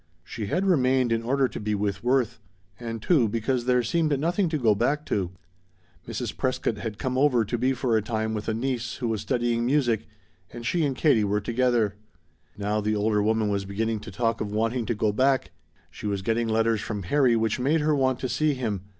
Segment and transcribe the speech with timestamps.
[0.23, 2.39] She had remained in order to be with Worth;
[2.79, 5.29] and, too, because there seemed nothing to go back to.
[6.07, 6.35] Mrs.
[6.35, 9.63] Prescott had come over to be for a time with a niece who was studying
[9.63, 10.07] music,
[10.51, 11.93] and she and Katie were together.
[12.57, 15.51] Now the older woman was beginning to talk of wanting to go back;
[15.91, 18.81] she was getting letters from Harry which made her want to see him.